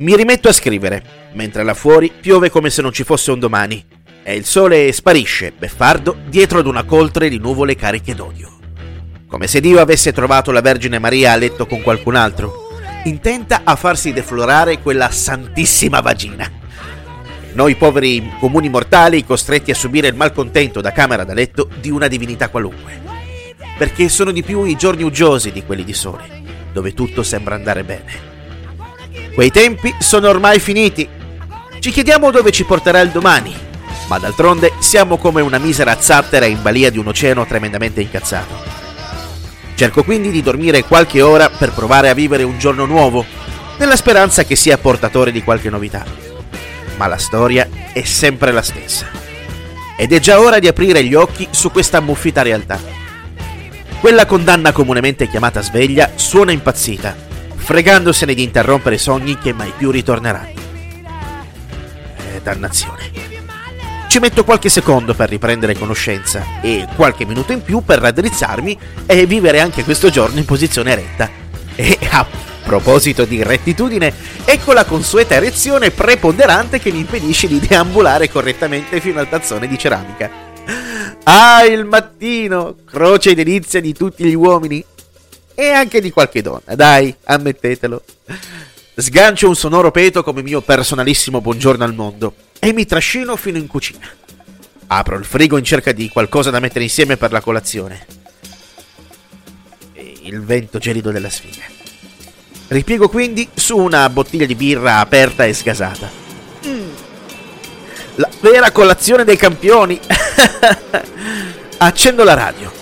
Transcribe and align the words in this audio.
Mi 0.00 0.16
rimetto 0.16 0.48
a 0.48 0.52
scrivere, 0.52 1.02
mentre 1.34 1.62
là 1.62 1.74
fuori 1.74 2.10
piove 2.18 2.48
come 2.48 2.70
se 2.70 2.80
non 2.80 2.90
ci 2.90 3.04
fosse 3.04 3.32
un 3.32 3.38
domani 3.38 3.84
e 4.22 4.34
il 4.34 4.46
sole 4.46 4.92
sparisce, 4.92 5.52
beffardo, 5.56 6.16
dietro 6.26 6.60
ad 6.60 6.66
una 6.66 6.84
coltre 6.84 7.28
di 7.28 7.38
nuvole 7.38 7.74
cariche 7.74 8.14
d'odio. 8.14 8.48
Come 9.28 9.46
se 9.46 9.60
Dio 9.60 9.78
avesse 9.78 10.14
trovato 10.14 10.52
la 10.52 10.62
Vergine 10.62 10.98
Maria 10.98 11.32
a 11.32 11.36
letto 11.36 11.66
con 11.66 11.82
qualcun 11.82 12.14
altro, 12.14 12.68
intenta 13.04 13.60
a 13.62 13.76
farsi 13.76 14.14
deflorare 14.14 14.78
quella 14.78 15.10
santissima 15.10 16.00
vagina. 16.00 16.50
Noi 17.52 17.74
poveri 17.74 18.32
comuni 18.38 18.70
mortali 18.70 19.22
costretti 19.22 19.70
a 19.70 19.74
subire 19.74 20.08
il 20.08 20.14
malcontento 20.14 20.80
da 20.80 20.92
camera 20.92 21.24
da 21.24 21.34
letto 21.34 21.68
di 21.78 21.90
una 21.90 22.08
divinità 22.08 22.48
qualunque. 22.48 23.02
Perché 23.76 24.08
sono 24.08 24.30
di 24.30 24.42
più 24.42 24.64
i 24.64 24.76
giorni 24.76 25.02
uggiosi 25.02 25.52
di 25.52 25.62
quelli 25.62 25.84
di 25.84 25.92
sole, 25.92 26.24
dove 26.72 26.94
tutto 26.94 27.22
sembra 27.22 27.54
andare 27.54 27.84
bene. 27.84 28.29
Quei 29.34 29.50
tempi 29.50 29.94
sono 29.98 30.28
ormai 30.28 30.58
finiti. 30.58 31.08
Ci 31.78 31.90
chiediamo 31.90 32.30
dove 32.30 32.50
ci 32.50 32.64
porterà 32.64 33.00
il 33.00 33.10
domani, 33.10 33.54
ma 34.08 34.18
d'altronde 34.18 34.72
siamo 34.80 35.18
come 35.18 35.40
una 35.40 35.58
misera 35.58 35.98
zattera 35.98 36.46
in 36.46 36.60
balia 36.60 36.90
di 36.90 36.98
un 36.98 37.06
oceano 37.06 37.46
tremendamente 37.46 38.00
incazzato. 38.00 38.78
Cerco 39.76 40.02
quindi 40.02 40.30
di 40.30 40.42
dormire 40.42 40.84
qualche 40.84 41.22
ora 41.22 41.48
per 41.48 41.72
provare 41.72 42.10
a 42.10 42.14
vivere 42.14 42.42
un 42.42 42.58
giorno 42.58 42.84
nuovo, 42.86 43.24
nella 43.78 43.96
speranza 43.96 44.44
che 44.44 44.56
sia 44.56 44.76
portatore 44.76 45.30
di 45.30 45.42
qualche 45.42 45.70
novità. 45.70 46.04
Ma 46.96 47.06
la 47.06 47.16
storia 47.16 47.68
è 47.92 48.02
sempre 48.02 48.50
la 48.50 48.62
stessa. 48.62 49.06
Ed 49.96 50.12
è 50.12 50.18
già 50.18 50.40
ora 50.40 50.58
di 50.58 50.66
aprire 50.66 51.04
gli 51.04 51.14
occhi 51.14 51.46
su 51.50 51.70
questa 51.70 51.98
ammuffita 51.98 52.42
realtà. 52.42 52.78
Quella 54.00 54.26
condanna 54.26 54.72
comunemente 54.72 55.28
chiamata 55.28 55.62
sveglia 55.62 56.10
suona 56.16 56.52
impazzita 56.52 57.28
fregandosene 57.70 58.34
di 58.34 58.42
interrompere 58.42 58.98
sogni 58.98 59.38
che 59.38 59.52
mai 59.52 59.72
più 59.76 59.92
ritorneranno. 59.92 60.58
Eh, 62.16 62.40
dannazione. 62.42 63.12
Ci 64.08 64.18
metto 64.18 64.42
qualche 64.42 64.68
secondo 64.68 65.14
per 65.14 65.28
riprendere 65.28 65.78
conoscenza 65.78 66.44
e 66.60 66.88
qualche 66.96 67.24
minuto 67.24 67.52
in 67.52 67.62
più 67.62 67.84
per 67.84 68.00
raddrizzarmi 68.00 68.76
e 69.06 69.24
vivere 69.24 69.60
anche 69.60 69.84
questo 69.84 70.10
giorno 70.10 70.40
in 70.40 70.46
posizione 70.46 70.96
retta. 70.96 71.30
E 71.76 71.96
a 72.10 72.26
proposito 72.64 73.24
di 73.24 73.40
rettitudine, 73.44 74.12
ecco 74.44 74.72
la 74.72 74.84
consueta 74.84 75.36
erezione 75.36 75.92
preponderante 75.92 76.80
che 76.80 76.90
mi 76.90 76.98
impedisce 76.98 77.46
di 77.46 77.60
deambulare 77.60 78.28
correttamente 78.28 79.00
fino 79.00 79.20
al 79.20 79.28
tazzone 79.28 79.68
di 79.68 79.78
ceramica. 79.78 80.28
Ah, 81.22 81.64
il 81.64 81.84
mattino, 81.84 82.74
croce 82.84 83.34
delizia 83.34 83.80
di 83.80 83.92
tutti 83.92 84.24
gli 84.24 84.34
uomini, 84.34 84.84
e 85.60 85.72
anche 85.72 86.00
di 86.00 86.10
qualche 86.10 86.40
donna, 86.40 86.74
dai, 86.74 87.14
ammettetelo. 87.22 88.02
Sgancio 88.94 89.46
un 89.46 89.54
sonoro 89.54 89.90
peto 89.90 90.22
come 90.22 90.40
mio 90.40 90.62
personalissimo 90.62 91.42
buongiorno 91.42 91.84
al 91.84 91.92
mondo 91.92 92.34
e 92.58 92.72
mi 92.72 92.86
trascino 92.86 93.36
fino 93.36 93.58
in 93.58 93.66
cucina. 93.66 94.08
Apro 94.86 95.18
il 95.18 95.26
frigo 95.26 95.58
in 95.58 95.64
cerca 95.64 95.92
di 95.92 96.08
qualcosa 96.08 96.48
da 96.48 96.60
mettere 96.60 96.84
insieme 96.84 97.18
per 97.18 97.30
la 97.30 97.42
colazione. 97.42 98.06
Il 100.22 100.42
vento 100.44 100.78
gelido 100.78 101.10
della 101.10 101.28
sfiga. 101.28 101.64
Ripiego 102.68 103.10
quindi 103.10 103.46
su 103.52 103.76
una 103.76 104.08
bottiglia 104.08 104.46
di 104.46 104.54
birra 104.54 105.00
aperta 105.00 105.44
e 105.44 105.52
sgasata. 105.52 106.10
Mm. 106.66 106.88
La 108.14 108.30
vera 108.40 108.70
colazione 108.70 109.24
dei 109.24 109.36
campioni. 109.36 110.00
Accendo 111.76 112.24
la 112.24 112.34
radio 112.34 112.79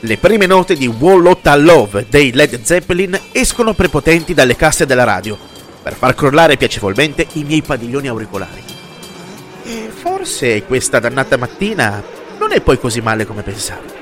le 0.00 0.16
prime 0.16 0.46
note 0.46 0.76
di 0.76 0.86
Wall 0.86 1.20
Lotta 1.20 1.54
Love 1.56 2.06
dei 2.08 2.32
Led 2.32 2.62
Zeppelin 2.62 3.18
escono 3.32 3.74
prepotenti 3.74 4.32
dalle 4.32 4.56
casse 4.56 4.86
della 4.86 5.04
radio 5.04 5.36
per 5.82 5.94
far 5.94 6.14
crollare 6.14 6.56
piacevolmente 6.56 7.26
i 7.34 7.44
miei 7.44 7.60
padiglioni 7.62 8.08
auricolari. 8.08 8.62
E 9.64 9.90
forse 9.94 10.62
questa 10.64 11.00
dannata 11.00 11.36
mattina 11.36 12.02
non 12.38 12.52
è 12.52 12.62
poi 12.62 12.78
così 12.78 13.00
male 13.02 13.26
come 13.26 13.42
pensavo. 13.42 13.99